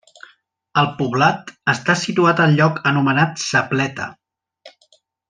El 0.81 0.87
poblat 1.01 1.51
està 1.75 1.95
situat 2.05 2.41
al 2.47 2.57
lloc 2.61 2.79
anomenat 2.93 3.45
Sa 3.47 3.63
Pleta. 3.75 4.09